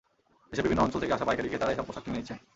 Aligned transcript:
দেশের 0.49 0.65
বিভিন্ন 0.65 0.81
অঞ্চল 0.83 0.99
থেকে 1.01 1.15
আসা 1.15 1.27
পাইকারি 1.27 1.47
ক্রেতারা 1.51 1.73
এসব 1.73 1.85
পোশাক 1.87 2.03
কিনে 2.05 2.17
নিচ্ছেন। 2.19 2.39